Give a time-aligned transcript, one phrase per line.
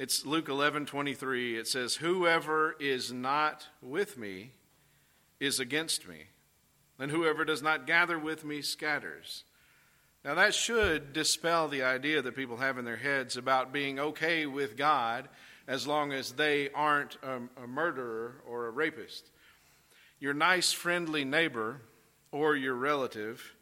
[0.00, 1.58] It's Luke 11 23.
[1.58, 4.52] It says, Whoever is not with me
[5.38, 6.28] is against me,
[6.98, 9.44] and whoever does not gather with me scatters.
[10.24, 14.46] Now, that should dispel the idea that people have in their heads about being okay
[14.46, 15.28] with God
[15.68, 19.28] as long as they aren't a, a murderer or a rapist.
[20.18, 21.82] Your nice, friendly neighbor
[22.32, 23.54] or your relative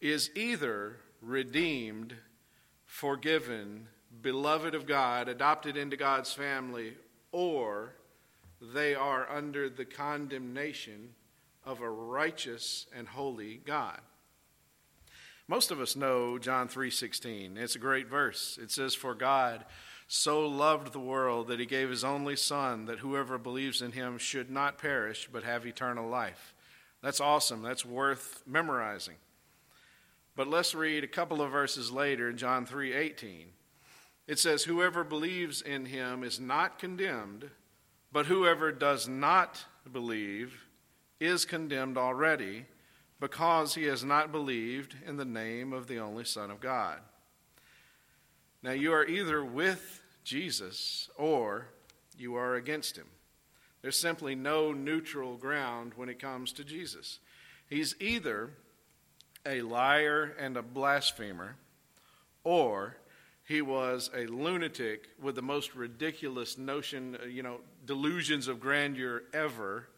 [0.00, 2.14] is either redeemed,
[2.86, 3.88] forgiven,
[4.20, 6.94] beloved of God, adopted into God's family,
[7.30, 7.94] or
[8.60, 11.14] they are under the condemnation
[11.64, 14.00] of a righteous and holy God.
[15.48, 17.56] Most of us know John 3:16.
[17.56, 18.58] It's a great verse.
[18.58, 19.66] It says for God
[20.06, 24.18] so loved the world that he gave his only son that whoever believes in him
[24.18, 26.54] should not perish but have eternal life.
[27.00, 27.62] That's awesome.
[27.62, 29.16] That's worth memorizing.
[30.36, 33.52] But let's read a couple of verses later in John 3:18.
[34.32, 37.50] It says whoever believes in him is not condemned,
[38.10, 40.64] but whoever does not believe
[41.20, 42.64] is condemned already
[43.20, 47.00] because he has not believed in the name of the only son of God.
[48.62, 51.66] Now you are either with Jesus or
[52.16, 53.08] you are against him.
[53.82, 57.18] There's simply no neutral ground when it comes to Jesus.
[57.68, 58.48] He's either
[59.44, 61.56] a liar and a blasphemer,
[62.44, 62.96] or
[63.44, 69.24] he was a lunatic with the most ridiculous notion, uh, you know, delusions of grandeur
[69.32, 69.88] ever,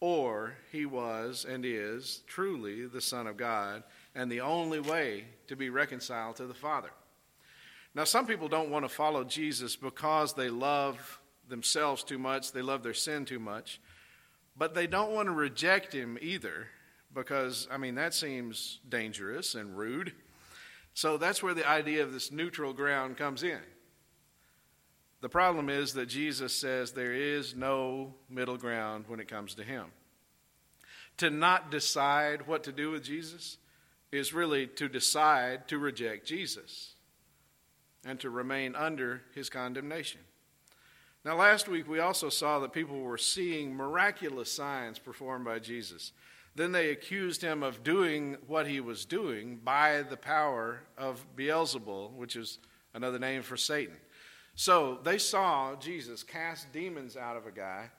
[0.00, 3.82] or he was and is truly the Son of God
[4.14, 6.90] and the only way to be reconciled to the Father.
[7.94, 12.62] Now, some people don't want to follow Jesus because they love themselves too much, they
[12.62, 13.80] love their sin too much,
[14.56, 16.68] but they don't want to reject him either
[17.12, 20.12] because, I mean, that seems dangerous and rude.
[21.00, 23.62] So that's where the idea of this neutral ground comes in.
[25.22, 29.64] The problem is that Jesus says there is no middle ground when it comes to
[29.64, 29.86] him.
[31.16, 33.56] To not decide what to do with Jesus
[34.12, 36.92] is really to decide to reject Jesus
[38.04, 40.20] and to remain under his condemnation.
[41.24, 46.12] Now, last week we also saw that people were seeing miraculous signs performed by Jesus.
[46.54, 52.12] Then they accused him of doing what he was doing by the power of Beelzebul,
[52.12, 52.58] which is
[52.92, 53.96] another name for Satan.
[54.54, 57.90] So they saw Jesus cast demons out of a guy,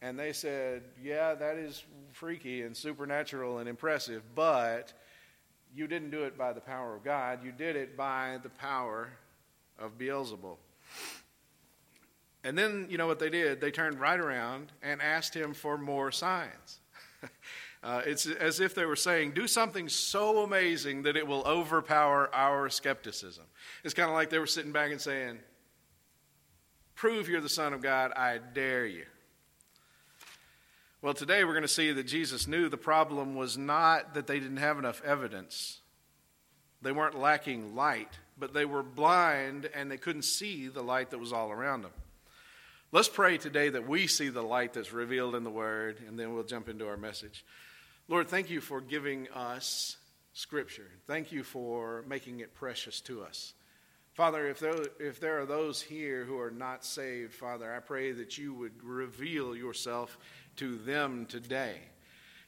[0.00, 4.92] and they said, Yeah, that is freaky and supernatural and impressive, but
[5.74, 7.44] you didn't do it by the power of God.
[7.44, 9.10] You did it by the power
[9.78, 10.56] of Beelzebul.
[12.44, 13.60] And then, you know what they did?
[13.60, 16.80] They turned right around and asked him for more signs.
[17.82, 22.34] uh, it's as if they were saying, Do something so amazing that it will overpower
[22.34, 23.44] our skepticism.
[23.84, 25.38] It's kind of like they were sitting back and saying,
[26.94, 29.04] Prove you're the Son of God, I dare you.
[31.00, 34.40] Well, today we're going to see that Jesus knew the problem was not that they
[34.40, 35.80] didn't have enough evidence,
[36.82, 41.18] they weren't lacking light but they were blind and they couldn't see the light that
[41.18, 41.92] was all around them.
[42.92, 46.32] Let's pray today that we see the light that's revealed in the Word, and then
[46.32, 47.44] we'll jump into our message.
[48.10, 49.98] Lord, thank you for giving us
[50.32, 50.88] Scripture.
[51.06, 53.52] Thank you for making it precious to us.
[54.14, 58.12] Father, if there, if there are those here who are not saved, Father, I pray
[58.12, 60.16] that you would reveal yourself
[60.56, 61.76] to them today.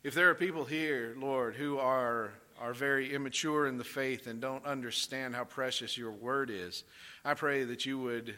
[0.02, 4.40] If there are people here, Lord, who are are very immature in the faith and
[4.40, 6.84] don't understand how precious your word is,
[7.24, 8.34] I pray that you would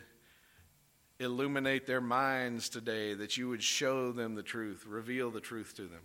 [1.19, 5.83] illuminate their minds today, that you would show them the truth, reveal the truth to
[5.83, 6.03] them.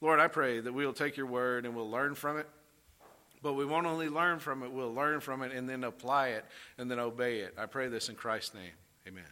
[0.00, 2.46] Lord, I pray that we'll take your word and we'll learn from it.
[3.42, 6.44] But we won't only learn from it, we'll learn from it and then apply it
[6.78, 7.54] and then obey it.
[7.58, 8.72] I pray this in Christ's name.
[9.06, 9.24] Amen.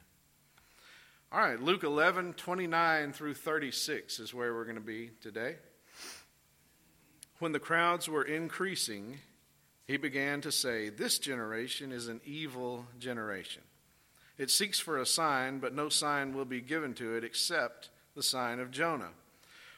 [1.32, 5.56] All right, Luke 11, 29 through 36 is where we're going to be today.
[7.40, 9.18] When the crowds were increasing,
[9.86, 13.62] he began to say, This generation is an evil generation.
[14.38, 18.22] It seeks for a sign, but no sign will be given to it except the
[18.22, 19.10] sign of Jonah.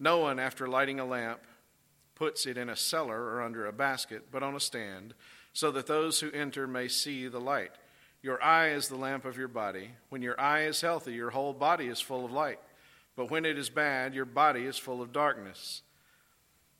[0.00, 1.40] No one, after lighting a lamp,
[2.14, 5.12] puts it in a cellar or under a basket, but on a stand,
[5.52, 7.72] so that those who enter may see the light.
[8.22, 9.90] Your eye is the lamp of your body.
[10.08, 12.58] When your eye is healthy, your whole body is full of light.
[13.14, 15.82] But when it is bad, your body is full of darkness.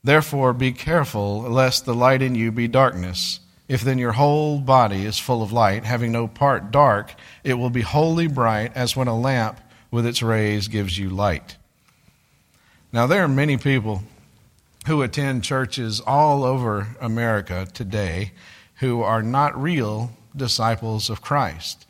[0.02, 3.40] Therefore, be careful lest the light in you be darkness.
[3.68, 7.14] If then your whole body is full of light, having no part dark,
[7.44, 11.56] it will be wholly bright as when a lamp with its rays gives you light.
[12.92, 14.02] Now, there are many people
[14.86, 18.32] who attend churches all over America today
[18.76, 21.86] who are not real disciples of Christ.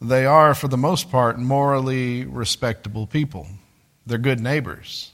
[0.00, 3.48] They are, for the most part, morally respectable people.
[4.06, 5.12] They're good neighbors.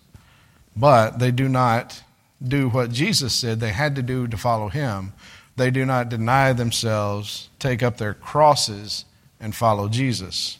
[0.77, 2.03] But they do not
[2.47, 5.15] do what Jesus said they had to do to follow him.
[5.57, 9.07] They do not deny themselves, take up their crosses,
[9.41, 10.59] and follow Jesus.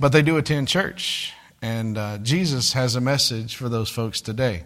[0.00, 1.34] But they do attend church.
[1.64, 4.64] And uh, Jesus has a message for those folks today.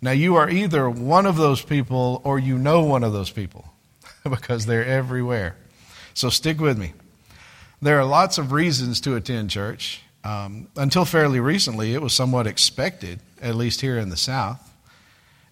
[0.00, 3.66] Now, you are either one of those people or you know one of those people
[4.24, 5.54] because they're everywhere.
[6.14, 6.94] So stick with me.
[7.82, 10.00] There are lots of reasons to attend church.
[10.24, 14.72] Um, until fairly recently, it was somewhat expected, at least here in the South.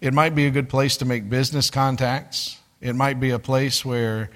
[0.00, 2.58] It might be a good place to make business contacts.
[2.80, 4.30] It might be a place where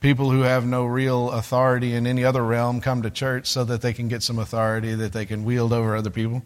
[0.00, 3.80] people who have no real authority in any other realm come to church so that
[3.80, 6.42] they can get some authority that they can wield over other people.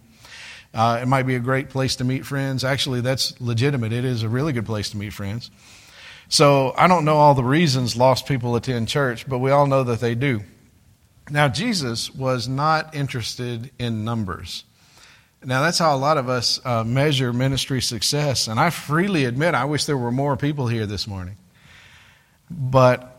[0.73, 2.63] Uh, it might be a great place to meet friends.
[2.63, 3.93] Actually, that's legitimate.
[3.93, 5.51] It is a really good place to meet friends.
[6.29, 9.83] So I don't know all the reasons lost people attend church, but we all know
[9.83, 10.43] that they do.
[11.29, 14.65] Now, Jesus was not interested in numbers.
[15.45, 18.47] Now, that's how a lot of us uh, measure ministry success.
[18.47, 21.37] And I freely admit, I wish there were more people here this morning.
[22.49, 23.10] But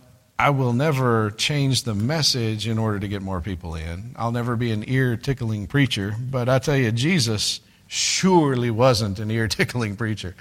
[0.41, 4.15] I will never change the message in order to get more people in.
[4.15, 6.15] I'll never be an ear tickling preacher.
[6.19, 10.33] But I tell you, Jesus surely wasn't an ear tickling preacher.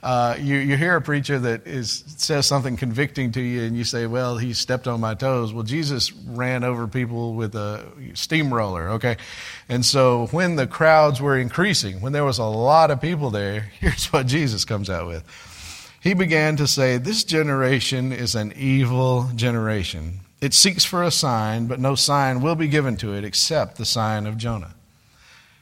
[0.00, 3.82] Uh, you, you hear a preacher that is, says something convicting to you, and you
[3.82, 5.52] say, Well, he stepped on my toes.
[5.52, 7.84] Well, Jesus ran over people with a
[8.14, 9.16] steamroller, okay?
[9.68, 13.60] And so when the crowds were increasing, when there was a lot of people there,
[13.80, 15.24] here's what Jesus comes out with.
[16.08, 20.20] He began to say, This generation is an evil generation.
[20.40, 23.84] It seeks for a sign, but no sign will be given to it except the
[23.84, 24.74] sign of Jonah.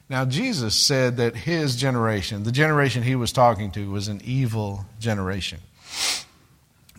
[0.08, 4.86] Now, Jesus said that his generation, the generation he was talking to, was an evil
[5.00, 5.58] generation.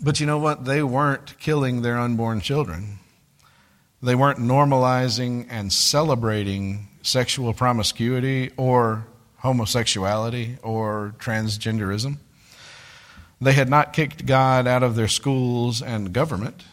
[0.03, 0.65] But you know what?
[0.65, 2.99] They weren't killing their unborn children.
[4.03, 9.07] They weren't normalizing and celebrating sexual promiscuity or
[9.37, 12.17] homosexuality or transgenderism.
[13.39, 16.63] They had not kicked God out of their schools and government.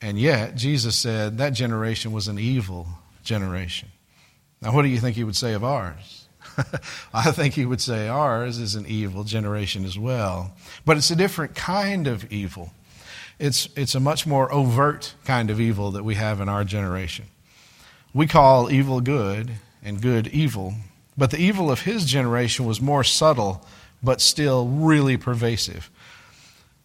[0.00, 2.88] And yet, Jesus said that generation was an evil
[3.22, 3.88] generation.
[4.60, 6.26] Now, what do you think he would say of ours?
[7.14, 10.54] I think he would say ours is an evil generation as well.
[10.84, 12.72] But it's a different kind of evil.
[13.38, 17.26] It's, it's a much more overt kind of evil that we have in our generation.
[18.14, 20.74] We call evil good and good evil,
[21.16, 23.66] but the evil of his generation was more subtle,
[24.02, 25.90] but still really pervasive.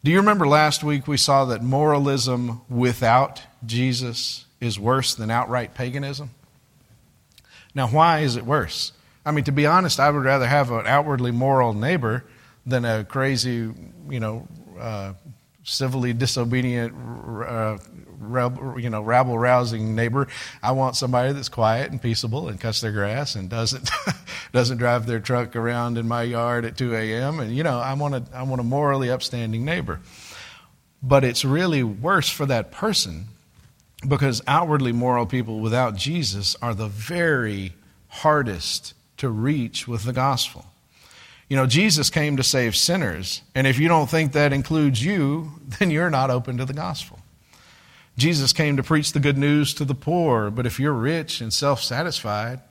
[0.08, 5.76] Do you remember last week we saw that moralism without Jesus is worse than outright
[5.76, 6.30] paganism?
[7.76, 8.94] Now, why is it worse?
[9.26, 12.24] I mean, to be honest, I would rather have an outwardly moral neighbor
[12.66, 13.70] than a crazy,
[14.10, 14.48] you know,
[14.80, 15.12] uh,
[15.66, 16.94] civilly disobedient,
[17.46, 17.78] uh,
[18.20, 20.28] rab- you know, rabble rousing neighbor.
[20.62, 23.90] I want somebody that's quiet and peaceable and cuts their grass and doesn't
[24.52, 27.40] doesn't drive their truck around in my yard at 2 a.m.
[27.40, 30.00] And you know, I want a I want a morally upstanding neighbor.
[31.02, 33.28] But it's really worse for that person
[34.08, 37.74] because outwardly moral people without Jesus are the very
[38.08, 40.66] hardest to reach with the gospel.
[41.50, 45.52] You know, Jesus came to save sinners, and if you don't think that includes you,
[45.80, 47.20] then you're not open to the gospel.
[48.18, 51.54] Jesus came to preach the good news to the poor, but if you're rich and
[51.54, 52.62] self satisfied,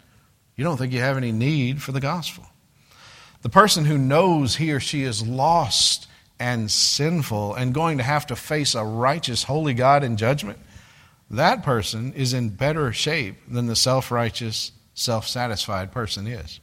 [0.57, 2.47] you don't think you have any need for the gospel.
[3.43, 8.27] The person who knows he or she is lost and sinful and going to have
[8.27, 10.59] to face a righteous, holy God in judgment
[11.31, 16.61] that person is in better shape than the self righteous, self satisfied person is.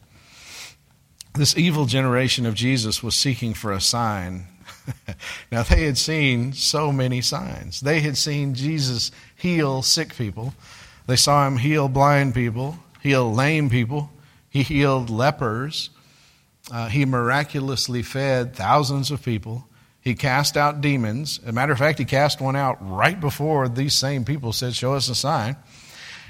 [1.36, 4.48] This evil generation of Jesus was seeking for a sign.
[5.52, 7.82] now, they had seen so many signs.
[7.82, 10.54] They had seen Jesus heal sick people,
[11.08, 14.12] they saw him heal blind people, heal lame people,
[14.50, 15.90] he healed lepers,
[16.72, 19.68] uh, he miraculously fed thousands of people.
[20.00, 21.40] He cast out demons.
[21.44, 24.76] As a matter of fact, he cast one out right before these same people said,
[24.76, 25.56] Show us a sign.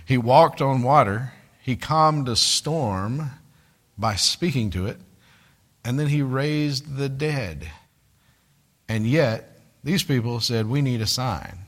[0.05, 1.33] He walked on water.
[1.59, 3.31] He calmed a storm
[3.97, 4.97] by speaking to it.
[5.83, 7.69] And then he raised the dead.
[8.87, 11.59] And yet, these people said, We need a sign.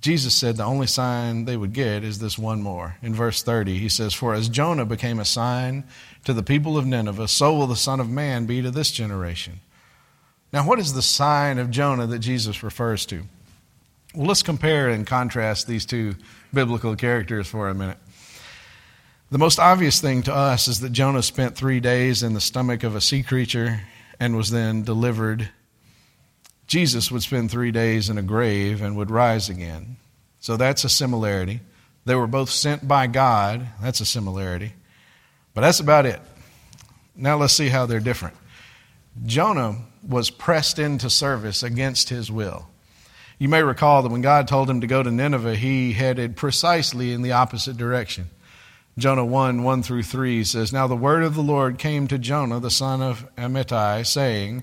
[0.00, 2.96] Jesus said the only sign they would get is this one more.
[3.00, 5.84] In verse 30, he says, For as Jonah became a sign
[6.26, 9.60] to the people of Nineveh, so will the Son of Man be to this generation.
[10.52, 13.22] Now, what is the sign of Jonah that Jesus refers to?
[14.14, 16.16] Well, let's compare and contrast these two
[16.52, 17.98] biblical characters for a minute.
[19.30, 22.84] The most obvious thing to us is that Jonah spent three days in the stomach
[22.84, 23.80] of a sea creature
[24.20, 25.48] and was then delivered
[26.66, 29.96] Jesus would spend three days in a grave and would rise again.
[30.40, 31.60] So that's a similarity.
[32.04, 33.66] They were both sent by God.
[33.80, 34.72] That's a similarity.
[35.54, 36.20] But that's about it.
[37.16, 38.36] Now let's see how they're different.
[39.24, 42.68] Jonah was pressed into service against his will.
[43.38, 47.12] You may recall that when God told him to go to Nineveh, he headed precisely
[47.12, 48.30] in the opposite direction.
[48.96, 52.60] Jonah 1 1 through 3 says, Now the word of the Lord came to Jonah,
[52.60, 54.62] the son of Amittai, saying,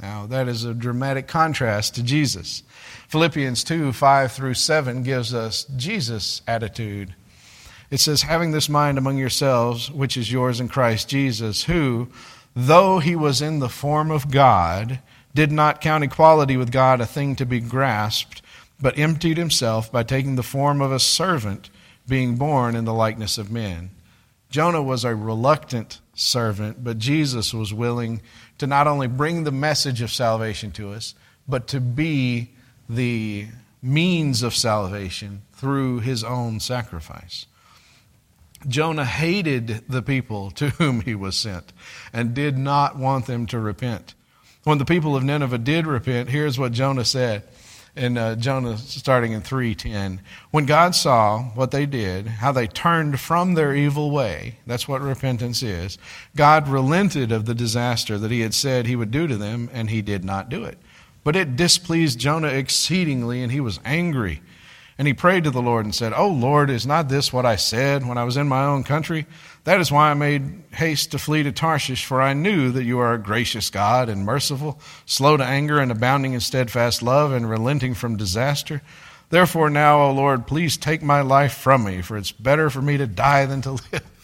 [0.00, 2.62] Now, that is a dramatic contrast to Jesus.
[3.08, 7.14] Philippians 2 5 through 7 gives us Jesus' attitude.
[7.90, 12.08] It says, Having this mind among yourselves, which is yours in Christ Jesus, who,
[12.54, 15.00] though he was in the form of God,
[15.34, 18.42] did not count equality with God a thing to be grasped,
[18.80, 21.70] but emptied himself by taking the form of a servant,
[22.06, 23.90] being born in the likeness of men.
[24.56, 28.22] Jonah was a reluctant servant, but Jesus was willing
[28.56, 31.14] to not only bring the message of salvation to us,
[31.46, 32.52] but to be
[32.88, 33.48] the
[33.82, 37.44] means of salvation through his own sacrifice.
[38.66, 41.74] Jonah hated the people to whom he was sent
[42.10, 44.14] and did not want them to repent.
[44.64, 47.42] When the people of Nineveh did repent, here's what Jonah said
[47.96, 50.20] in uh, Jonah starting in 3:10.
[50.50, 55.00] When God saw what they did, how they turned from their evil way, that's what
[55.00, 55.98] repentance is.
[56.36, 59.90] God relented of the disaster that he had said he would do to them and
[59.90, 60.78] he did not do it.
[61.24, 64.42] But it displeased Jonah exceedingly, and he was angry.
[64.98, 67.56] And he prayed to the Lord and said, Oh Lord, is not this what I
[67.56, 69.26] said when I was in my own country?
[69.66, 73.00] That is why I made haste to flee to Tarshish, for I knew that you
[73.00, 77.50] are a gracious God and merciful, slow to anger and abounding in steadfast love and
[77.50, 78.80] relenting from disaster.
[79.28, 82.96] Therefore, now, O Lord, please take my life from me, for it's better for me
[82.96, 84.15] to die than to live.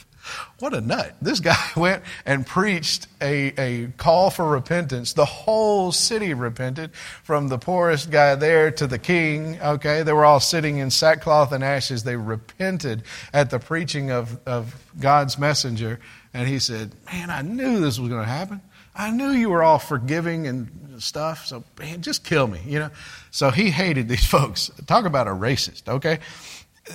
[0.58, 1.16] What a nut.
[1.20, 5.12] This guy went and preached a, a call for repentance.
[5.14, 9.60] The whole city repented, from the poorest guy there to the king.
[9.60, 12.04] Okay, they were all sitting in sackcloth and ashes.
[12.04, 13.02] They repented
[13.32, 16.00] at the preaching of, of God's messenger.
[16.32, 18.60] And he said, Man, I knew this was going to happen.
[18.94, 22.90] I knew you were all forgiving and stuff, so man, just kill me, you know.
[23.30, 24.70] So he hated these folks.
[24.86, 26.18] Talk about a racist, okay?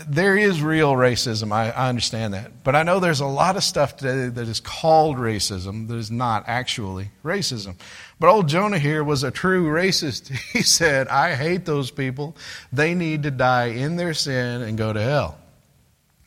[0.07, 1.51] There is real racism.
[1.51, 2.63] I, I, understand that.
[2.63, 6.11] But I know there's a lot of stuff today that is called racism that is
[6.11, 7.75] not actually racism.
[8.19, 10.29] But old Jonah here was a true racist.
[10.51, 12.35] He said, I hate those people.
[12.73, 15.37] They need to die in their sin and go to hell.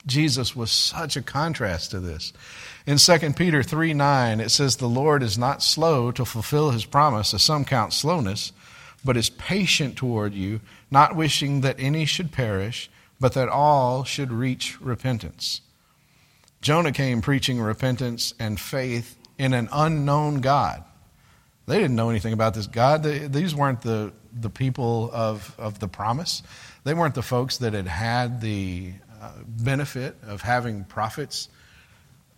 [0.07, 2.33] Jesus was such a contrast to this.
[2.87, 6.87] In 2 Peter 3 9, it says, The Lord is not slow to fulfill his
[6.87, 8.53] promise, as some count slowness,
[9.05, 14.33] but is patient toward you, not wishing that any should perish but that all should
[14.33, 15.61] reach repentance.
[16.63, 20.85] Jonah came preaching repentance and faith in an unknown God.
[21.67, 23.03] They didn't know anything about this God.
[23.03, 26.43] They, these weren't the, the people of, of the promise.
[26.85, 31.49] They weren't the folks that had had the uh, benefit of having prophets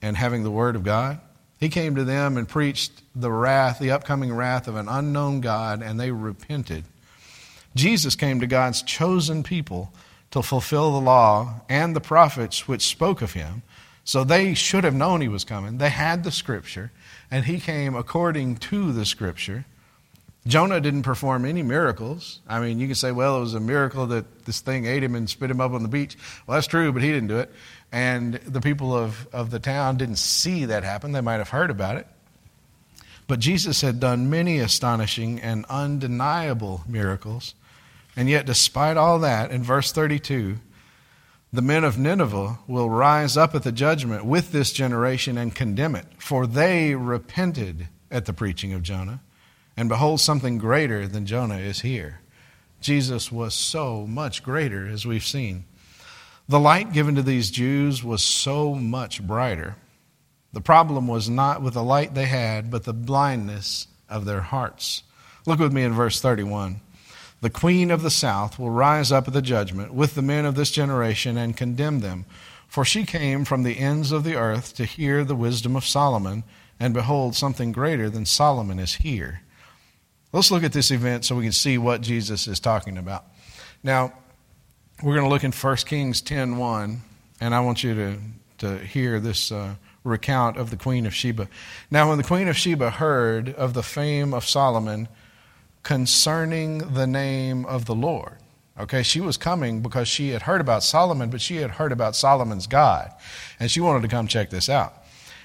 [0.02, 1.20] and having the Word of God.
[1.58, 5.80] He came to them and preached the wrath, the upcoming wrath of an unknown God,
[5.80, 6.84] and they repented.
[7.74, 9.92] Jesus came to God's chosen people
[10.32, 13.62] to fulfill the law and the prophets which spoke of him.
[14.04, 15.78] So they should have known he was coming.
[15.78, 16.90] They had the scripture,
[17.30, 19.64] and he came according to the scripture.
[20.44, 22.40] Jonah didn't perform any miracles.
[22.48, 25.14] I mean, you can say, well, it was a miracle that this thing ate him
[25.14, 26.16] and spit him up on the beach.
[26.46, 27.52] Well, that's true, but he didn't do it.
[27.92, 31.12] And the people of, of the town didn't see that happen.
[31.12, 32.08] They might have heard about it.
[33.28, 37.54] But Jesus had done many astonishing and undeniable miracles.
[38.16, 40.59] And yet, despite all that, in verse 32,
[41.52, 45.95] the men of Nineveh will rise up at the judgment with this generation and condemn
[45.95, 49.21] it, for they repented at the preaching of Jonah.
[49.76, 52.21] And behold, something greater than Jonah is here.
[52.81, 55.64] Jesus was so much greater, as we've seen.
[56.49, 59.76] The light given to these Jews was so much brighter.
[60.52, 65.02] The problem was not with the light they had, but the blindness of their hearts.
[65.47, 66.81] Look with me in verse 31.
[67.42, 70.54] The queen of the south will rise up at the judgment with the men of
[70.54, 72.25] this generation and condemn them.
[72.68, 76.44] For she came from the ends of the earth to hear the wisdom of Solomon,
[76.78, 79.42] and behold, something greater than Solomon is here.
[80.32, 83.25] Let's look at this event so we can see what Jesus is talking about.
[83.82, 84.12] Now,
[85.02, 87.00] we're going to look in 1 Kings 10 1,
[87.40, 88.18] and I want you to,
[88.58, 91.49] to hear this uh, recount of the Queen of Sheba.
[91.90, 95.08] Now, when the Queen of Sheba heard of the fame of Solomon
[95.82, 98.38] concerning the name of the Lord,
[98.78, 102.16] okay, she was coming because she had heard about Solomon, but she had heard about
[102.16, 103.12] Solomon's God,
[103.58, 104.94] and she wanted to come check this out.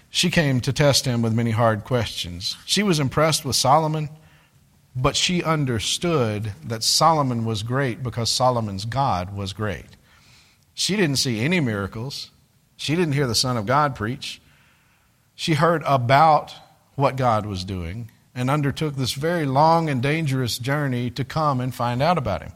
[0.10, 2.56] She came to test him with many hard questions.
[2.66, 4.10] She was impressed with Solomon
[5.00, 9.96] but she understood that Solomon was great because Solomon's God was great.
[10.74, 12.32] She didn't see any miracles.
[12.78, 14.42] She didn't hear the Son of God preach.
[15.36, 16.56] She heard about
[16.96, 21.76] what God was doing and undertook this very long and dangerous journey to come and
[21.76, 22.54] find out about him.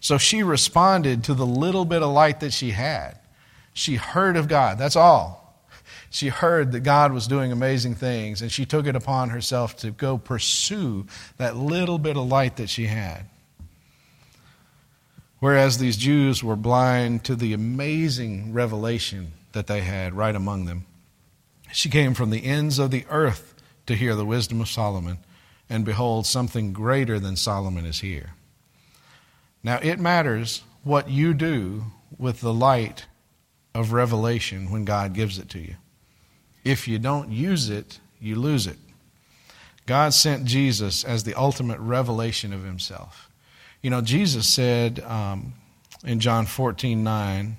[0.00, 3.18] So she responded to the little bit of light that she had.
[3.72, 4.78] She heard of God.
[4.78, 5.38] That's all
[6.10, 9.90] she heard that God was doing amazing things, and she took it upon herself to
[9.90, 11.06] go pursue
[11.36, 13.26] that little bit of light that she had.
[15.40, 20.86] Whereas these Jews were blind to the amazing revelation that they had right among them.
[21.72, 23.54] She came from the ends of the earth
[23.88, 25.18] to hear the wisdom of Solomon,
[25.68, 28.34] and behold, something greater than Solomon is here.
[29.62, 31.84] Now, it matters what you do
[32.16, 33.06] with the light
[33.74, 35.74] of revelation when God gives it to you.
[36.64, 38.76] If you don't use it, you lose it.
[39.86, 43.30] God sent Jesus as the ultimate revelation of himself.
[43.82, 45.54] You know, Jesus said um,
[46.04, 47.56] in John 14 9,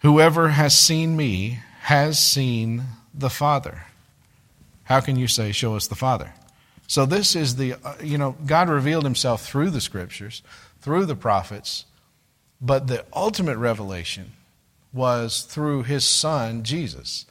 [0.00, 3.84] Whoever has seen me has seen the Father.
[4.84, 6.32] How can you say, Show us the Father?
[6.86, 10.42] So, this is the, uh, you know, God revealed himself through the scriptures,
[10.80, 11.86] through the prophets,
[12.60, 14.32] but the ultimate revelation
[14.92, 17.26] was through his son, Jesus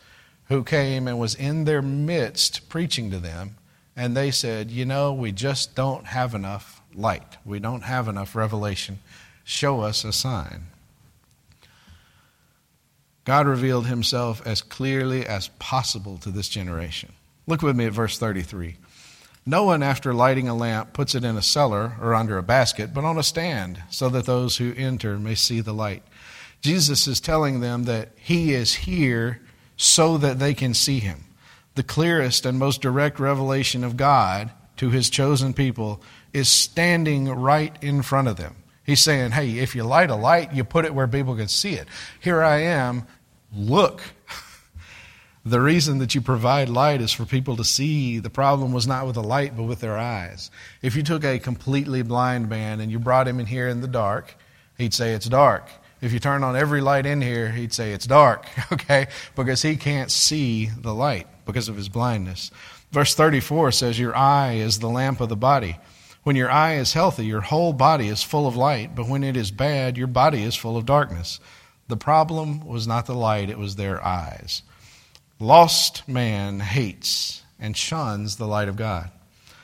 [0.46, 3.56] who came and was in their midst preaching to them.
[3.96, 7.38] And they said, You know, we just don't have enough light.
[7.46, 9.00] We don't have enough revelation.
[9.44, 10.68] Show us a sign.
[13.26, 17.14] God revealed himself as clearly as possible to this generation.
[17.46, 18.78] Look with me at verse 33.
[19.46, 22.94] No one, after lighting a lamp, puts it in a cellar or under a basket,
[22.94, 26.04] but on a stand, so that those who enter may see the light.
[26.62, 29.42] Jesus is telling them that he is here
[29.76, 31.26] so that they can see him.
[31.76, 36.02] The clearest and most direct revelation of God to his chosen people
[36.32, 38.56] is standing right in front of them.
[38.86, 41.74] He's saying, Hey, if you light a light, you put it where people can see
[41.74, 41.88] it.
[42.20, 43.06] Here I am.
[43.54, 44.02] Look.
[45.46, 48.20] The reason that you provide light is for people to see.
[48.20, 50.50] The problem was not with the light, but with their eyes.
[50.82, 53.88] If you took a completely blind man and you brought him in here in the
[53.90, 54.38] dark,
[54.78, 55.68] he'd say it's dark.
[56.00, 59.08] If you turn on every light in here, he'd say it's dark, okay?
[59.36, 62.50] Because he can't see the light because of his blindness.
[62.92, 65.78] Verse 34 says, Your eye is the lamp of the body.
[66.24, 69.36] When your eye is healthy, your whole body is full of light, but when it
[69.36, 71.42] is bad, your body is full of darkness.
[71.90, 74.62] The problem was not the light, it was their eyes.
[75.44, 79.12] Lost man hates and shuns the light of God.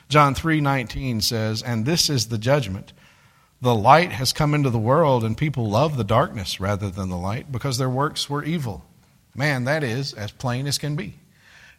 [0.10, 2.92] John 3:19 says, "And this is the judgment.
[3.62, 7.16] The light has come into the world, and people love the darkness rather than the
[7.16, 8.84] light because their works were evil.
[9.34, 11.18] Man, that is as plain as can be.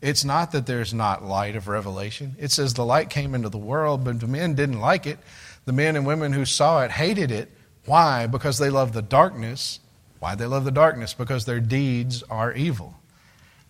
[0.01, 2.37] It's not that there's not light of revelation.
[2.39, 5.19] It says the light came into the world, but the men didn't like it.
[5.67, 7.55] The men and women who saw it hated it.
[7.85, 8.27] Why?
[8.27, 9.79] Because they love the darkness.
[10.21, 11.13] Why they love the darkness?
[11.13, 12.95] Because their deeds are evil.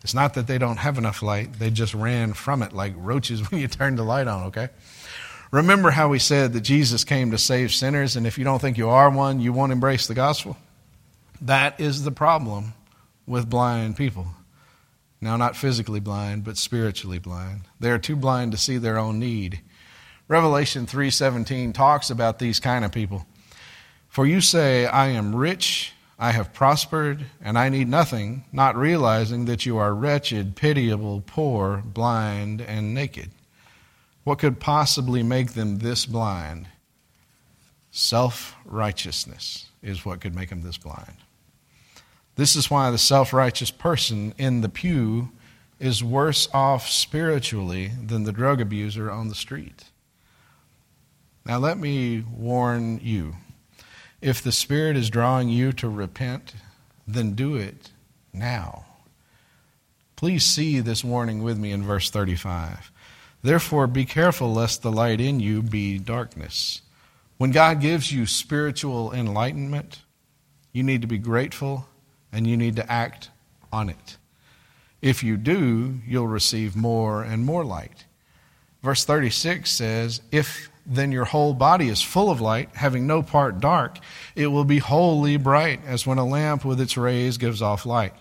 [0.03, 3.41] It's not that they don't have enough light, they just ran from it like roaches
[3.51, 4.69] when you turn the light on, okay?
[5.51, 8.79] Remember how we said that Jesus came to save sinners, and if you don't think
[8.79, 10.57] you are one, you won't embrace the gospel?
[11.41, 12.75] That is the problem
[13.27, 14.27] with blind people.
[15.21, 17.63] Now, not physically blind, but spiritually blind.
[17.79, 19.61] They are too blind to see their own need.
[20.29, 23.27] Revelation 3:17 talks about these kind of people.
[24.09, 29.47] For you say, I am rich, I have prospered, and I need nothing, not realizing
[29.47, 33.31] that you are wretched, pitiable, poor, blind, and naked.
[34.25, 36.69] What could possibly make them this blind?
[37.91, 41.17] Self righteousness is what could make them this blind.
[42.37, 45.31] This is why the self righteous person in the pew
[45.79, 49.85] is worse off spiritually than the drug abuser on the street.
[51.47, 53.37] Now, let me warn you
[54.21, 56.55] if the Spirit is drawing you to repent,
[57.07, 57.91] then do it
[58.33, 58.85] now.
[60.17, 62.93] Please see this warning with me in verse 35.
[63.43, 66.83] Therefore, be careful lest the light in you be darkness.
[67.39, 70.03] When God gives you spiritual enlightenment,
[70.73, 71.89] you need to be grateful
[72.33, 73.31] and you need to act
[73.73, 74.19] on it.
[75.01, 78.05] If you do, you'll receive more and more light.
[78.83, 83.61] Verse 36 says, If then your whole body is full of light, having no part
[83.61, 83.99] dark,
[84.35, 88.13] it will be wholly bright, as when a lamp with its rays gives off light.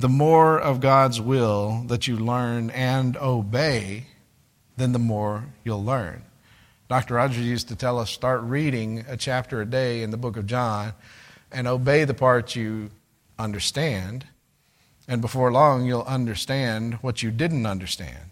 [0.00, 4.08] The more of God's will that you learn and obey,
[4.76, 6.24] then the more you'll learn.
[6.88, 7.14] Dr.
[7.14, 10.46] Rogers used to tell us start reading a chapter a day in the book of
[10.46, 10.94] John
[11.52, 12.90] and obey the parts you
[13.38, 14.26] understand,
[15.06, 18.30] and before long you'll understand what you didn't understand.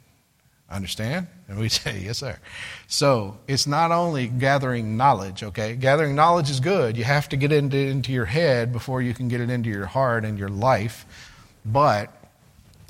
[0.73, 1.27] Understand?
[1.49, 2.39] And we say, yes, sir.
[2.89, 5.77] So it's not only gathering knowledge, okay?
[5.77, 6.97] Gathering knowledge is good.
[6.97, 9.71] You have to get it into, into your head before you can get it into
[9.71, 11.07] your heart and your life,
[11.65, 12.11] but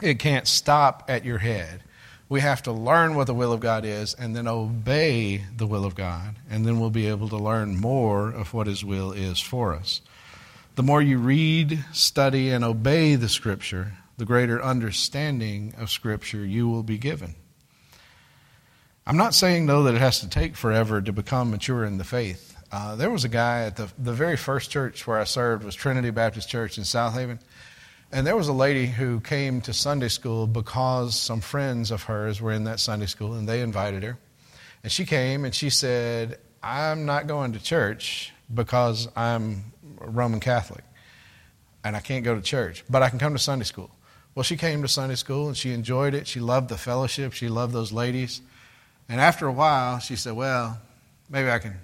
[0.01, 1.83] it can't stop at your head.
[2.29, 5.85] We have to learn what the will of God is and then obey the will
[5.85, 9.39] of God, and then we'll be able to learn more of what His will is
[9.39, 10.01] for us.
[10.75, 16.69] The more you read, study, and obey the Scripture, the greater understanding of Scripture you
[16.69, 17.35] will be given.
[19.05, 22.05] I'm not saying, though, that it has to take forever to become mature in the
[22.05, 22.57] faith.
[22.71, 25.75] Uh, there was a guy at the, the very first church where I served was
[25.75, 27.41] Trinity Baptist Church in South Haven.
[28.13, 32.41] And there was a lady who came to Sunday school because some friends of hers
[32.41, 34.19] were in that Sunday school and they invited her.
[34.85, 40.41] And she came and she said, I'm not going to church because I'm a Roman
[40.41, 40.85] Catholic
[41.85, 43.91] and I can't go to church, but I can come to Sunday school.
[44.35, 46.29] Well, she came to Sunday school and she enjoyed it.
[46.29, 48.41] She loved the fellowship, she loved those ladies.
[49.09, 50.81] And after a while, she said, Well,
[51.29, 51.75] maybe I can,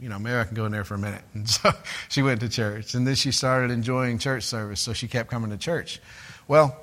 [0.00, 1.22] you know, maybe I can go in there for a minute.
[1.34, 1.70] And so
[2.08, 2.94] she went to church.
[2.94, 6.00] And then she started enjoying church service, so she kept coming to church.
[6.48, 6.76] Well,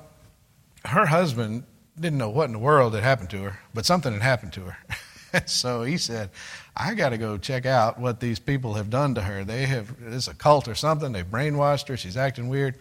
[0.84, 1.64] her husband
[1.98, 4.60] didn't know what in the world had happened to her, but something had happened to
[4.62, 4.76] her.
[5.46, 6.30] so he said,
[6.76, 9.44] I got to go check out what these people have done to her.
[9.44, 11.12] They have, it's a cult or something.
[11.12, 11.96] They've brainwashed her.
[11.96, 12.76] She's acting weird.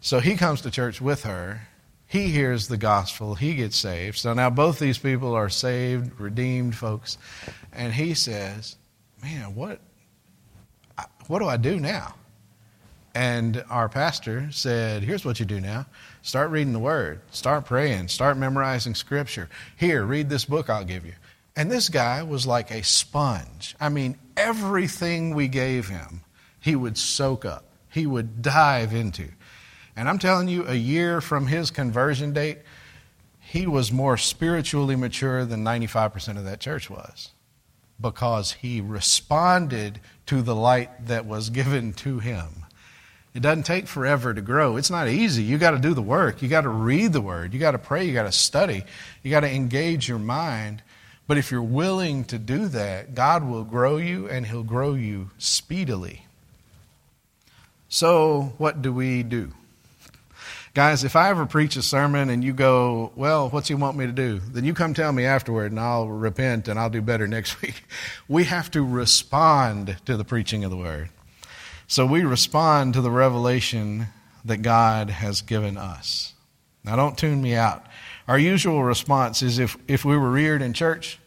[0.00, 1.66] So he comes to church with her
[2.06, 4.18] he hears the gospel, he gets saved.
[4.18, 7.18] So now both these people are saved, redeemed folks.
[7.72, 8.76] And he says,
[9.22, 9.80] Man, what,
[11.26, 12.14] what do I do now?
[13.14, 15.86] And our pastor said, Here's what you do now
[16.22, 19.48] start reading the word, start praying, start memorizing scripture.
[19.76, 21.14] Here, read this book I'll give you.
[21.56, 23.74] And this guy was like a sponge.
[23.80, 26.20] I mean, everything we gave him,
[26.60, 29.28] he would soak up, he would dive into.
[29.96, 32.58] And I'm telling you, a year from his conversion date,
[33.40, 37.30] he was more spiritually mature than 95% of that church was
[38.00, 42.66] because he responded to the light that was given to him.
[43.34, 44.76] It doesn't take forever to grow.
[44.76, 45.42] It's not easy.
[45.42, 46.40] You got to do the work.
[46.40, 47.52] You got to read the word.
[47.52, 48.04] You got to pray.
[48.04, 48.84] You got to study.
[49.22, 50.82] You got to engage your mind.
[51.26, 55.30] But if you're willing to do that, God will grow you and he'll grow you
[55.38, 56.24] speedily.
[57.88, 59.52] So, what do we do?
[60.76, 64.04] Guys, if I ever preach a sermon and you go, well, what's he want me
[64.04, 64.40] to do?
[64.40, 67.82] Then you come tell me afterward and I'll repent and I'll do better next week.
[68.28, 71.08] We have to respond to the preaching of the word.
[71.86, 74.08] So we respond to the revelation
[74.44, 76.34] that God has given us.
[76.84, 77.82] Now, don't tune me out.
[78.28, 81.18] Our usual response is if, if we were reared in church,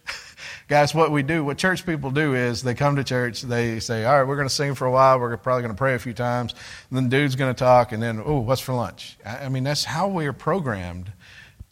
[0.70, 4.06] Guys, what we do, what church people do is they come to church, they say,
[4.06, 6.00] All right, we're going to sing for a while, we're probably going to pray a
[6.00, 6.54] few times,
[6.92, 9.18] then dude's going to talk, and then, oh, what's for lunch?
[9.26, 11.12] I mean, that's how we are programmed.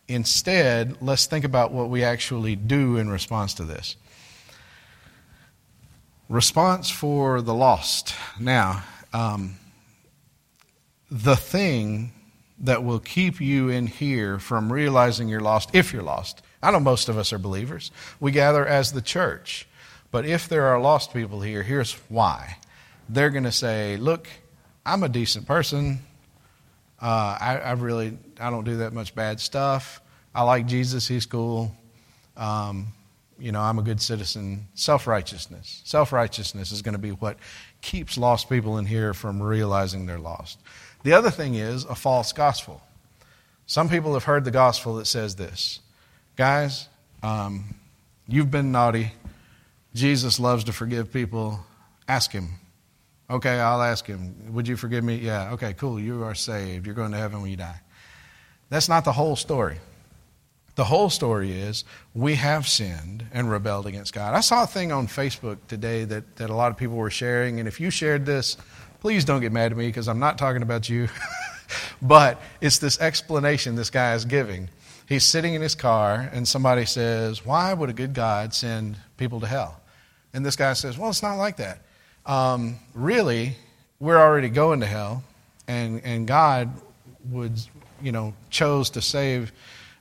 [0.07, 3.97] Instead, let's think about what we actually do in response to this.
[6.27, 8.15] Response for the lost.
[8.39, 8.83] Now,
[9.13, 9.57] um,
[11.11, 12.13] the thing
[12.61, 16.79] that will keep you in here from realizing you're lost, if you're lost, I know
[16.79, 17.91] most of us are believers.
[18.19, 19.67] We gather as the church.
[20.11, 22.57] But if there are lost people here, here's why.
[23.09, 24.27] They're going to say, Look,
[24.85, 25.99] I'm a decent person.
[26.99, 30.01] Uh, I, I, really I don't do that much bad stuff.
[30.33, 31.07] I like Jesus.
[31.07, 31.75] He's cool.
[32.35, 32.87] Um,
[33.37, 34.67] you know, I'm a good citizen.
[34.73, 35.81] Self righteousness.
[35.85, 37.37] Self righteousness is going to be what
[37.81, 40.59] keeps lost people in here from realizing they're lost.
[41.03, 42.81] The other thing is a false gospel.
[43.67, 45.81] Some people have heard the gospel that says this
[46.37, 46.87] Guys,
[47.23, 47.73] um,
[48.27, 49.11] you've been naughty.
[49.95, 51.59] Jesus loves to forgive people.
[52.07, 52.49] Ask him.
[53.27, 54.53] Okay, I'll ask him.
[54.53, 55.15] Would you forgive me?
[55.15, 55.99] Yeah, okay, cool.
[55.99, 56.85] You are saved.
[56.85, 57.81] You're going to heaven when you die.
[58.69, 59.77] That's not the whole story.
[60.75, 64.35] The whole story is we have sinned and rebelled against God.
[64.35, 67.57] I saw a thing on Facebook today that, that a lot of people were sharing,
[67.59, 68.57] and if you shared this,
[68.99, 71.09] please don't get mad at me because I'm not talking about you.
[72.03, 74.69] but it's this explanation this guy is giving.
[75.07, 79.39] He's sitting in his car, and somebody says, Why would a good God send people
[79.39, 79.79] to hell?
[80.33, 81.81] And this guy says, Well, it's not like that.
[82.25, 83.55] Um, really,
[83.99, 85.23] we're already going to hell,
[85.65, 86.69] and, and God
[87.29, 87.53] would,
[88.01, 89.53] you know, chose to save,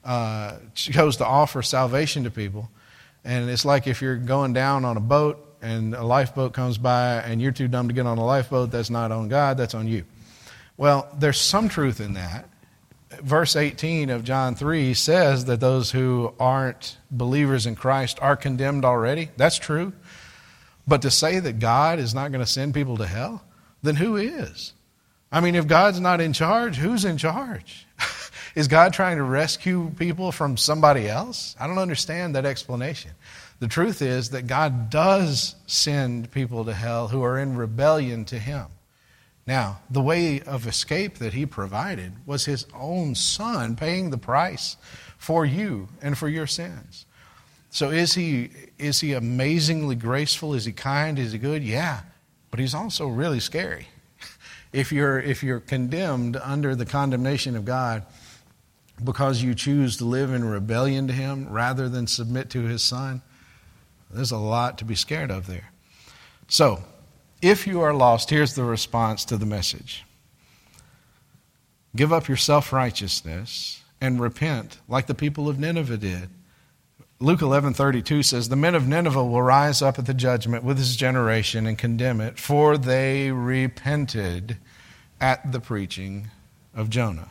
[0.04, 2.68] uh, chose to offer salvation to people.
[3.24, 7.16] And it's like if you're going down on a boat and a lifeboat comes by
[7.18, 9.86] and you're too dumb to get on a lifeboat, that's not on God, that's on
[9.86, 10.04] you.
[10.76, 12.48] Well, there's some truth in that.
[13.22, 18.84] Verse 18 of John 3 says that those who aren't believers in Christ are condemned
[18.84, 19.30] already.
[19.36, 19.92] That's true.
[20.86, 23.42] But to say that God is not going to send people to hell,
[23.82, 24.72] then who is?
[25.32, 27.86] I mean, if God's not in charge, who's in charge?
[28.54, 31.56] is God trying to rescue people from somebody else?
[31.58, 33.10] I don't understand that explanation.
[33.58, 38.38] The truth is that God does send people to hell who are in rebellion to
[38.38, 38.66] Him.
[39.46, 44.76] Now, the way of escape that He provided was His own Son paying the price
[45.18, 47.06] for you and for your sins.
[47.76, 50.54] So is he is he amazingly graceful?
[50.54, 51.18] Is he kind?
[51.18, 51.62] Is he good?
[51.62, 52.00] Yeah.
[52.50, 53.88] But he's also really scary.
[54.72, 58.04] If you're if you're condemned under the condemnation of God
[59.02, 63.22] because you choose to live in rebellion to him rather than submit to his son,
[64.10, 65.70] there's a lot to be scared of there.
[66.48, 66.82] So,
[67.42, 70.04] if you are lost, here's the response to the message
[71.94, 76.28] Give up your self righteousness and repent like the people of Nineveh did.
[77.18, 80.96] Luke 11:32 says the men of Nineveh will rise up at the judgment with this
[80.96, 84.58] generation and condemn it for they repented
[85.18, 86.30] at the preaching
[86.74, 87.30] of Jonah.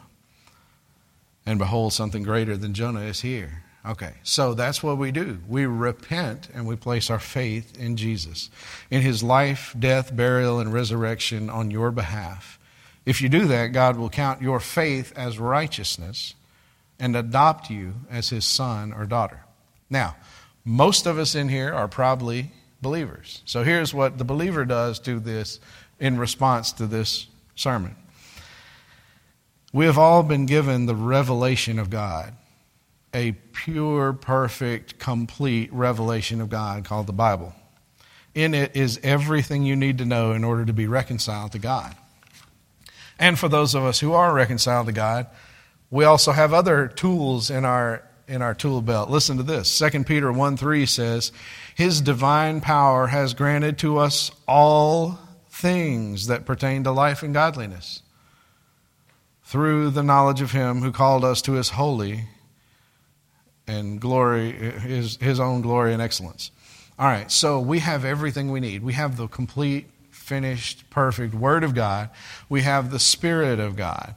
[1.45, 3.64] And behold something greater than Jonah is here.
[3.87, 5.39] Okay, so that's what we do.
[5.47, 8.49] We repent and we place our faith in Jesus,
[8.89, 12.57] in his life, death, burial, and resurrection on your behalf.
[13.05, 16.33] If you do that, God will count your faith as righteousness
[16.99, 19.41] and adopt you as his son or daughter.
[19.87, 20.15] Now,
[20.63, 23.43] most of us in here are probably believers.
[23.45, 25.59] So here's what the believer does to this
[25.99, 27.95] in response to this sermon.
[29.71, 32.33] We have all been given the revelation of God
[33.15, 37.56] a pure, perfect, complete revelation of God called the Bible.
[38.36, 41.95] In it is everything you need to know in order to be reconciled to God.
[43.17, 45.28] And for those of us who are reconciled to God,
[45.89, 49.10] we also have other tools in our in our tool belt.
[49.10, 49.80] Listen to this.
[49.80, 51.32] 2 Peter 1 3 says,
[51.75, 58.01] His divine power has granted to us all things that pertain to life and godliness
[59.43, 62.25] through the knowledge of Him who called us to His holy
[63.67, 66.51] and glory, his, his own glory and excellence.
[66.97, 68.84] All right, so we have everything we need.
[68.84, 72.10] We have the complete, finished, perfect Word of God.
[72.47, 74.15] We have the Spirit of God.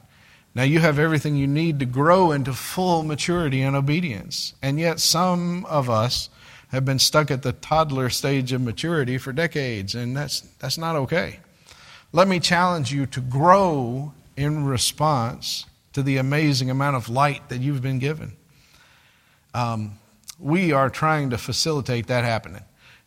[0.55, 4.53] Now you have everything you need to grow into full maturity and obedience.
[4.61, 6.29] And yet, some of us
[6.69, 10.95] have been stuck at the toddler stage of maturity for decades, and that's, that's not
[10.95, 11.39] okay.
[12.11, 17.61] Let me challenge you to grow in response to the amazing amount of light that
[17.61, 18.37] you've been given.
[19.59, 19.99] Um,
[20.39, 22.63] we are trying to facilitate that happening.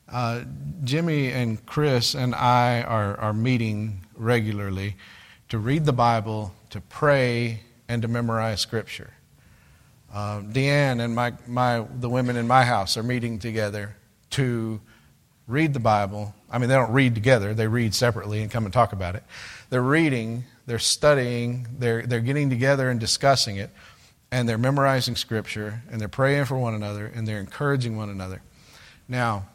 [0.07, 0.43] Uh,
[0.85, 4.97] Jimmy and Chris and I are, are meeting regularly
[5.49, 9.15] to read the Bible, to pray, and to memorize Scripture.
[10.13, 13.97] Uh, Deanne and my, my, the women in my house are meeting together
[14.33, 14.79] to
[15.49, 16.35] read the Bible.
[16.51, 19.23] I mean, they don't read together, they read separately and come and talk about it.
[19.71, 23.71] They're reading, they're studying, they're, they're getting together and discussing it
[24.33, 28.43] and they're memorizing scripture and they're praying for one another and they're encouraging one another.
[29.07, 29.47] Now,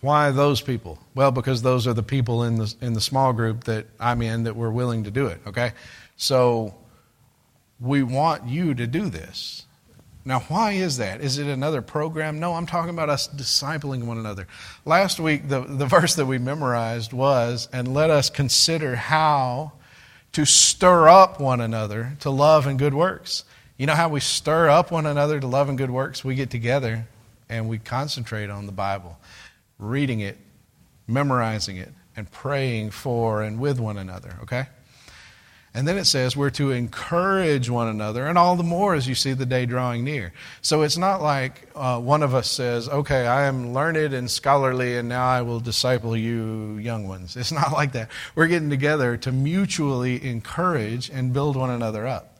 [0.00, 0.98] why those people?
[1.14, 4.44] Well, because those are the people in the in the small group that I'm in
[4.44, 5.72] that were willing to do it, okay?
[6.16, 6.74] So
[7.78, 9.66] we want you to do this.
[10.26, 11.20] Now, why is that?
[11.20, 12.40] Is it another program?
[12.40, 14.46] No, I'm talking about us discipling one another.
[14.86, 19.72] Last week, the, the verse that we memorized was, and let us consider how
[20.32, 23.44] to stir up one another to love and good works.
[23.76, 26.24] You know how we stir up one another to love and good works?
[26.24, 27.08] We get together
[27.48, 29.18] and we concentrate on the Bible,
[29.78, 30.38] reading it,
[31.08, 34.66] memorizing it, and praying for and with one another, okay?
[35.76, 39.16] And then it says we're to encourage one another, and all the more as you
[39.16, 40.32] see the day drawing near.
[40.62, 44.96] So it's not like uh, one of us says, okay, I am learned and scholarly,
[44.96, 47.36] and now I will disciple you young ones.
[47.36, 48.08] It's not like that.
[48.36, 52.33] We're getting together to mutually encourage and build one another up.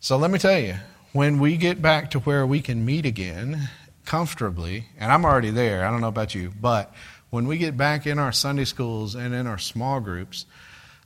[0.00, 0.76] So let me tell you,
[1.12, 3.68] when we get back to where we can meet again
[4.04, 6.94] comfortably, and I'm already there, I don't know about you, but
[7.30, 10.46] when we get back in our Sunday schools and in our small groups,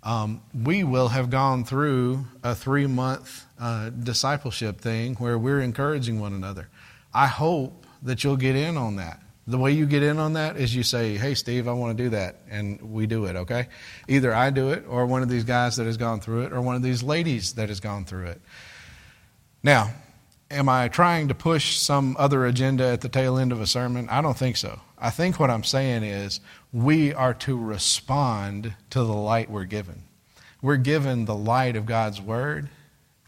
[0.03, 6.21] um, we will have gone through a three month uh, discipleship thing where we're encouraging
[6.21, 6.69] one another.
[7.15, 9.23] I hope that you'll get in on that.
[9.47, 12.05] The way you get in on that is you say, Hey, Steve, I want to
[12.05, 12.41] do that.
[12.51, 13.69] And we do it, okay?
[14.07, 16.61] Either I do it, or one of these guys that has gone through it, or
[16.61, 18.41] one of these ladies that has gone through it.
[19.63, 19.93] Now,
[20.51, 24.09] am I trying to push some other agenda at the tail end of a sermon?
[24.09, 24.81] I don't think so.
[24.99, 26.41] I think what I'm saying is
[26.73, 30.03] we are to respond to the light we're given.
[30.61, 32.71] We're given the light of God's Word,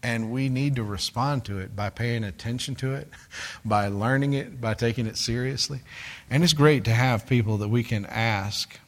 [0.02, 3.08] and we need to respond to it by paying attention to it,
[3.64, 5.82] by learning it, by taking it seriously.
[6.28, 8.80] And it's great to have people that we can ask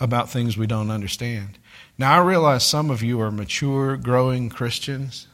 [0.00, 1.58] about things we don't understand.
[1.96, 5.27] Now, I realize some of you are mature, growing Christians,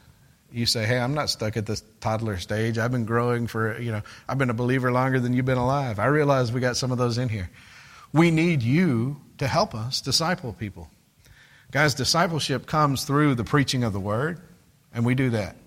[0.55, 2.77] you say, hey, I'm not stuck at this toddler stage.
[2.77, 5.99] I've been growing for, you know, I've been a believer longer than you've been alive.
[5.99, 7.49] I realize we got some of those in here.
[8.13, 10.89] We need you to help us disciple people.
[11.71, 14.39] Guys, discipleship comes through the preaching of the word,
[14.93, 15.57] and we do that.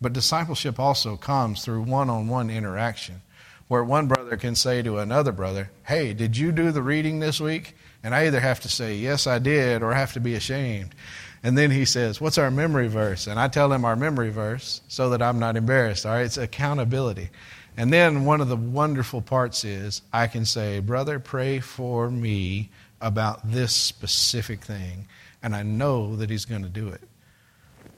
[0.00, 3.22] But discipleship also comes through one on one interaction,
[3.66, 7.40] where one brother can say to another brother, Hey, did you do the reading this
[7.40, 7.74] week?
[8.04, 10.94] And I either have to say, Yes, I did, or I have to be ashamed.
[11.42, 13.26] And then he says, What's our memory verse?
[13.26, 16.06] And I tell him our memory verse so that I'm not embarrassed.
[16.06, 17.30] All right, it's accountability.
[17.76, 22.70] And then one of the wonderful parts is I can say, Brother, pray for me
[23.00, 25.06] about this specific thing.
[25.42, 27.02] And I know that he's going to do it.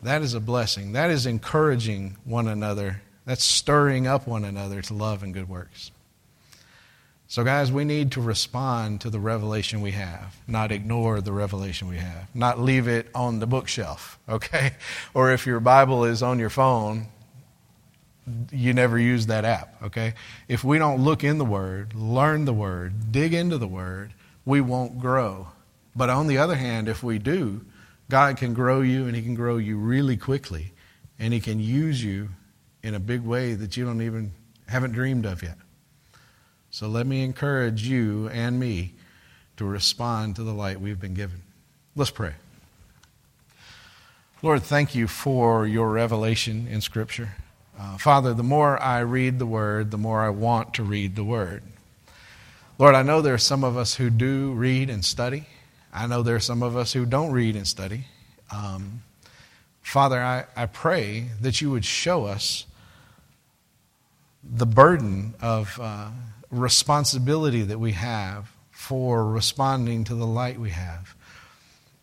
[0.03, 0.93] That is a blessing.
[0.93, 3.03] That is encouraging one another.
[3.25, 5.91] That's stirring up one another to love and good works.
[7.31, 11.87] So, guys, we need to respond to the revelation we have, not ignore the revelation
[11.87, 14.73] we have, not leave it on the bookshelf, okay?
[15.13, 17.09] Or if your Bible is on your phone,
[18.51, 20.15] you never use that app, okay?
[20.49, 24.15] If we don't look in the Word, learn the Word, dig into the Word,
[24.47, 25.49] we won't grow.
[25.95, 27.61] But on the other hand, if we do,
[28.09, 30.73] God can grow you and He can grow you really quickly,
[31.19, 32.31] and He can use you
[32.83, 34.33] in a big way that you don't even
[34.67, 35.59] haven't dreamed of yet.
[36.79, 38.93] So let me encourage you and me
[39.57, 41.43] to respond to the light we've been given.
[41.97, 42.35] Let's pray.
[44.43, 47.31] Lord, thank you for your revelation in Scripture.
[47.77, 51.25] Uh, Father, the more I read the Word, the more I want to read the
[51.25, 51.65] Word.
[52.79, 55.49] Lord, I know there are some of us who do read and study.
[55.93, 58.05] I know there are some of us who don't read and study.
[58.55, 59.03] Um,
[59.83, 62.67] Father, I, I pray that you would show us
[64.45, 66.11] the burden of uh,
[66.51, 71.15] responsibility that we have for responding to the light we have.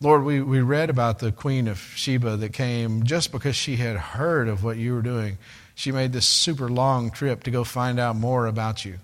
[0.01, 3.95] Lord, we, we read about the Queen of Sheba that came just because she had
[3.95, 5.37] heard of what you were doing.
[5.73, 8.99] She made this super long trip to go find out more about you.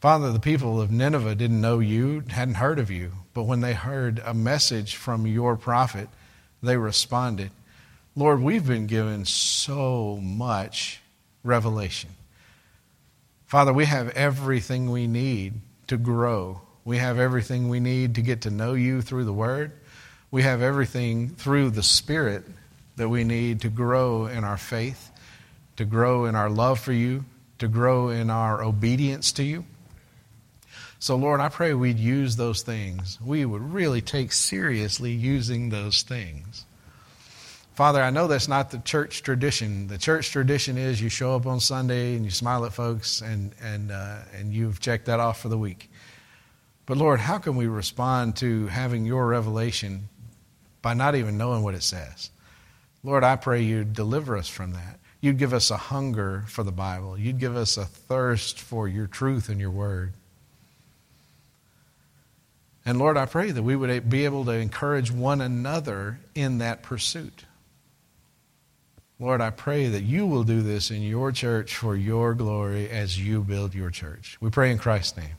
[0.00, 3.72] Father, the people of Nineveh didn't know you, hadn't heard of you, but when they
[3.72, 6.08] heard a message from your prophet,
[6.62, 7.50] they responded.
[8.14, 11.00] Lord, we've been given so much
[11.42, 12.10] revelation.
[13.54, 16.62] Father, we have everything we need to grow.
[16.84, 19.70] We have everything we need to get to know you through the Word.
[20.32, 22.42] We have everything through the Spirit
[22.96, 25.08] that we need to grow in our faith,
[25.76, 27.26] to grow in our love for you,
[27.60, 29.64] to grow in our obedience to you.
[30.98, 33.20] So, Lord, I pray we'd use those things.
[33.24, 36.66] We would really take seriously using those things.
[37.74, 39.88] Father, I know that's not the church tradition.
[39.88, 43.52] The church tradition is you show up on Sunday and you smile at folks and,
[43.60, 45.90] and, uh, and you've checked that off for the week.
[46.86, 50.08] But Lord, how can we respond to having your revelation
[50.82, 52.30] by not even knowing what it says?
[53.02, 55.00] Lord, I pray you deliver us from that.
[55.20, 57.18] You'd give us a hunger for the Bible.
[57.18, 60.12] You'd give us a thirst for your truth and your word.
[62.86, 66.84] And Lord, I pray that we would be able to encourage one another in that
[66.84, 67.43] pursuit.
[69.20, 73.18] Lord, I pray that you will do this in your church for your glory as
[73.18, 74.36] you build your church.
[74.40, 75.36] We pray in Christ's name.